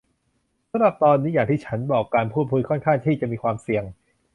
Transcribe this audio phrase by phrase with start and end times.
[0.69, 3.83] สำหรับตอนนี้อย่างที่ฉันบอก การพูดคุยค่อนข้างที่จะมีความเสี่ยง